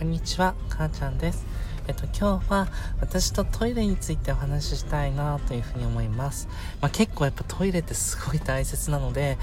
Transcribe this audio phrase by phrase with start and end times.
[0.00, 1.44] こんにちは、母ちゃんです。
[1.86, 2.68] えっと、今日は
[3.02, 6.48] 私とトイレについてお話ししたいなというふうに思います。
[6.80, 9.36] まあ、結構やっぱトイレってすごい大切なので、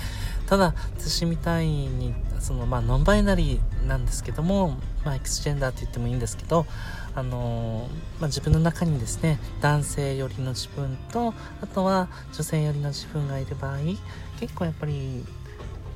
[0.47, 6.65] ただ私みたいに、そのまあノンバイナリーなんですけども、まあエクスジェンダーって言ってもいいんですけど、
[7.13, 7.87] あの
[8.19, 13.77] まあ、自分の中にですね、男性寄りの自分と、あとは女性寄りの自分がいる場合、
[14.39, 15.23] 結構やっぱり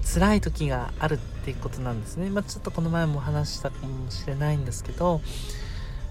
[0.03, 2.29] 辛い時があるっていうことなんですね。
[2.29, 5.21] まあ、ちょっとこの前も話したかもしれないんですけど、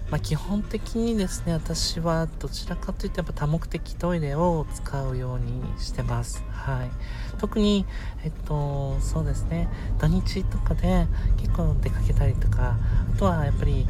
[0.09, 6.43] まあ、基本的にですね、私はどちらかというとやっぱ多目的トイレを使うようにしてます。
[6.51, 6.91] はい。
[7.39, 7.85] 特に、
[8.23, 12.77] えっと、そうですね、土日とかで結構出かけたりとか、
[13.15, 13.87] あとはやっぱり、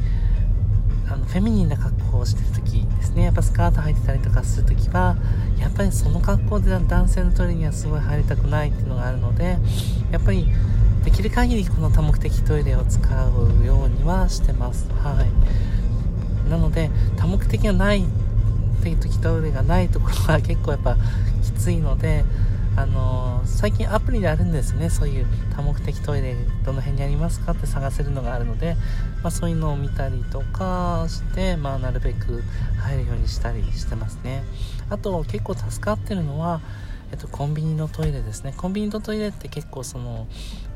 [1.12, 3.24] あのフェミニンな格好をしてる時ですね。
[3.24, 5.16] やっぱスカート履いてたりとかする時は
[5.60, 9.58] やっぱりその格好で男性のトイレにはすごい入りたくないっていうのがあるので
[10.10, 10.46] やっぱり
[11.04, 14.88] できる限りこの多目的トイレを使うようにはしてます。
[14.92, 16.50] はい。
[16.50, 20.96] なので多目的がないっていう時トイレがないところは結構やっぱ
[21.42, 22.24] きついので
[22.74, 24.88] あの、最近アプリであるんですね。
[24.88, 26.34] そういう多目的トイレ
[26.64, 28.76] どの辺にありますかって探せるのがあるので、
[29.22, 32.42] まあ、そういうのを見たりとかして、まあ、なるべく
[32.78, 34.42] 入るようにしたりしてますね。
[34.88, 36.60] あと結構助かってるのは
[37.12, 38.54] えっと、コンビニのトイレですね。
[38.56, 40.26] コンビニのトイレって結構その、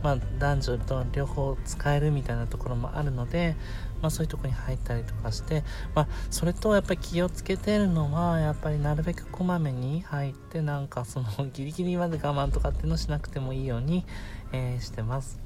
[0.03, 3.57] まあ、男女と両方使えるみたいなところもあるので、
[4.03, 14.05] まあ、そういうとこに入ったりとかして、まあ、それとやっぱり気をつけてるのは、やっぱりなるべくこまめに入って、なんかその ギリギリまで我慢とかっていうのしなくてもいいように、
[14.53, 15.41] えー、してます。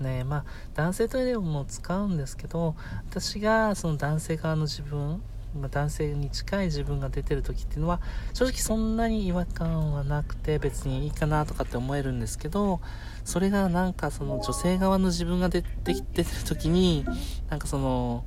[0.00, 2.74] ねまあ、男性トイレも使うんですけど
[3.08, 5.22] 私がその男性側の自分、
[5.70, 8.00] 男性に近い自分が出てる時っていうのは
[8.32, 12.80] 正直そんなに違和感はなくて別にいいかなとかって思えるんですけど
[13.24, 17.04] それがなんかその女性側の自分が出てきてる時に
[17.50, 18.24] なんかその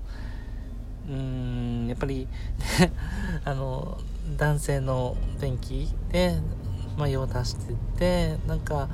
[1.07, 2.27] うーんやっぱり、
[2.79, 2.91] ね、
[3.45, 3.97] あの
[4.37, 6.39] 男性の便器で、
[6.97, 8.89] まあ、用を出してってなんか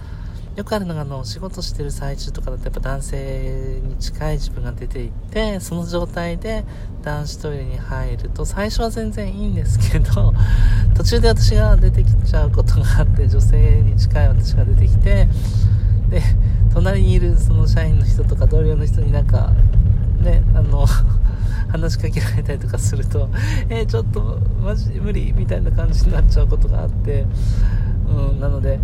[0.56, 6.66] よくあるのがあの仕事してる最中とかだとやっぱ男性に近い自分が出ていってその状態で
[7.04, 10.34] 男子トイレに入ると最初は全然いいんですけど
[10.94, 15.30] 途中で私が出てきちゃうことがあって女性に近い私が出てきて
[16.10, 16.22] で
[16.74, 19.54] 隣にいるその社員の人とか同僚の人になんか
[20.20, 20.86] ねあの
[21.70, 23.30] 話しかけられたりとかすると
[23.70, 27.26] えー、ちょっとマジ無理みたいな感じになっちゃうことがあって
[28.10, 28.82] うんなので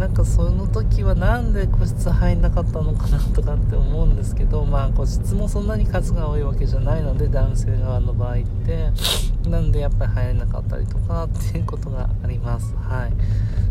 [0.00, 8.90] なんかその時はなんで個室入んなかったのかなとかって思うんですけど まあ個室もそんなに数が多いわけじゃないので男性側の場合って
[9.46, 12.74] なんでやっぱり入れなかったりとかっていうことがあります。
[12.76, 13.12] はい。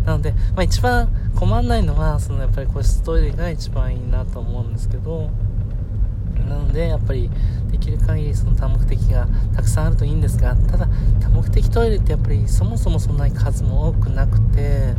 [0.06, 5.30] なので、まあ、一番困んないのはそのやっぱり個室トイレが一番いいなと思うんですけど
[6.48, 7.30] なのでやっぱり
[7.72, 10.88] できる限りその多目的がたくさんあるといいんですがただ
[11.20, 14.94] 多目的トイレってやっぱりそもそもそんなに数も多くなくて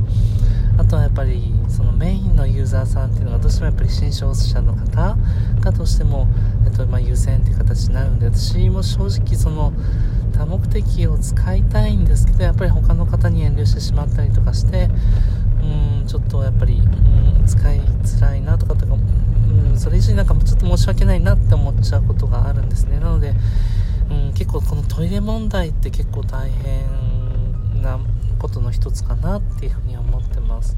[0.79, 5.17] あとはやっぱりそのメインのユーザーさんっていうのがどうしてもやっぱり新商者の方
[5.61, 6.27] がどうしても、
[6.65, 9.73] えっとまあ、優先っていう形になるんで私も正直その
[10.33, 14.89] 多目的を使いたいんですけどやっぱり他の方に遠慮してしまったりとかして
[15.63, 22.99] うんちょっとやっぱり、うん、使いづらいなとかとか、うん、それ以上になんかちょっと申し訳ないなって思っちゃうことがあるんですね。
[22.99, 23.35] なので、
[24.11, 27.20] うん、結構このトイレ問題って結構大変
[27.81, 27.99] な
[28.39, 30.77] ことの一つかなっていうふうに思ってます。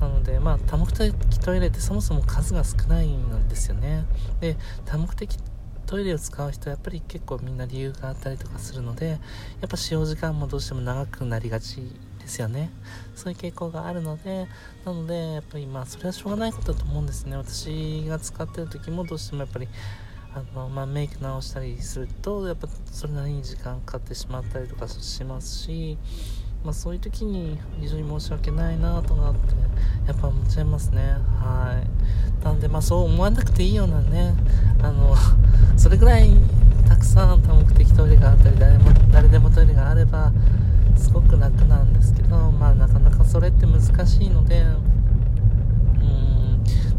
[0.00, 4.04] なのでまあ多目的トイレってそもそも数が少ないんですよね。
[4.40, 5.38] で多目的
[5.86, 9.16] トイレを使う人はやっぱり結構みんな理由があったりとかするのでや
[9.66, 11.76] っぱ使用時間もどうしても長くなりがち
[12.18, 12.70] ですよね。
[13.14, 14.48] そういう傾向があるので
[14.84, 17.36] なのでやっぱりまあそれはしょうがないことだと思うんですね。
[17.36, 19.68] 私が使ってる時もどうしてもやっぱり
[20.34, 25.96] あの、まあ、メイク直したりするとやっぱそれなりに時間かかってしまったりとかしますし
[26.64, 29.54] まあ、そういう時に非常に申し訳ないなとかって
[30.06, 31.02] やっぱ思っちゃいますね。
[31.02, 31.78] は
[32.40, 32.42] い。
[32.44, 34.34] なのでまあそう思わなくていいようなね
[34.82, 35.14] あの
[35.76, 36.30] それぐらい
[36.88, 40.32] たくさん多目的トイレがあったり誰も誰でもトイレがあれば
[40.96, 44.64] すごく楽なんですけどまあなかなかそれって難しいので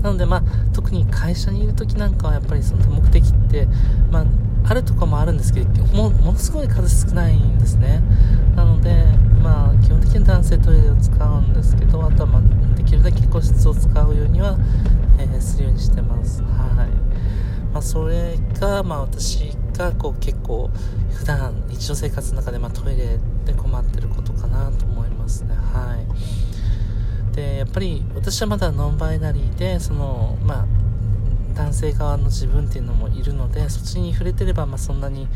[0.05, 3.67] なのでまあ特に会社にいる時なんかはやっぱりその目的って
[4.11, 4.25] まあ
[4.69, 8.03] あるとこもあるんですけどもものすごい数少ないんですね。
[8.55, 9.03] なので
[9.41, 14.59] まあ基本的に男性トイレを使うんですけどあとはまあできるだけ個室を使うようには、
[15.17, 16.43] えー、するようにしてます。
[16.43, 17.71] はい。
[17.73, 20.69] まあ、それがまあ私がこう結構
[21.13, 25.55] 普段日常生活の中でまトイレで困ってることかなと思いますね。
[25.55, 26.44] はい。
[27.35, 30.65] でやっぱり私はまだノンバイナリーでそのまあ
[31.53, 35.27] 男性側の自分っていうのもいるのでそっちに触れてれば、まあ、そんなに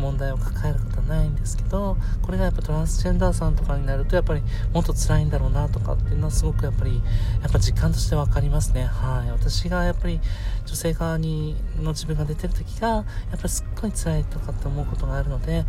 [0.00, 4.42] 問題を抱えることはないんですけどこれがやっぱトランスジェンダーさんとかになるとやっぱり
[4.72, 7.02] もっと辛いんだろうなとかっていうのはすごくやっぱり
[7.42, 8.84] やっぱ実感として分かりますね。
[8.84, 9.30] はい。
[9.30, 10.20] 私がやっぱり
[10.64, 13.04] 女性側にの自分が出てる時がやっ
[13.36, 15.64] ぱりすっごい辛いとかって思うことがあるので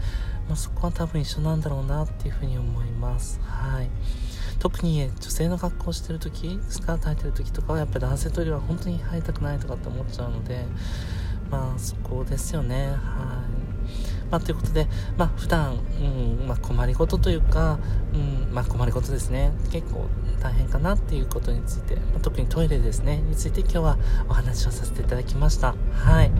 [0.47, 3.39] もうそこは多分一緒なんだろうなっていうふうに思います。
[3.43, 3.89] はい。
[4.61, 10.65] 特に女性の格好してる時スカート履いてる時とかはやっぱり男性トイレは本当に入りたくないとかって思っちゃうので
[11.49, 12.91] まあそこですよねは
[13.47, 13.61] い
[14.29, 14.87] まあ、ということで、
[15.17, 17.79] まあ、普段、うん、まあ、困りごとというか、
[18.13, 19.51] うん、まあ、困りごとですね。
[19.73, 20.05] 結構
[20.39, 23.97] 大変かなっていうことについて、まあ、特にトイレですね、について今日は
[24.29, 25.75] お話をさせていただきました。
[25.93, 26.31] はい。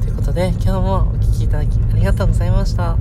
[0.00, 2.96] ということで、今日もお聴きいただきありがとうございました。